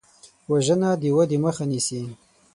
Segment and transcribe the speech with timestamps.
[0.51, 2.01] وژنه د ودې مخه نیسي